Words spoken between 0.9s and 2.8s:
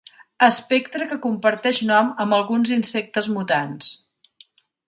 que comparteix nom amb alguns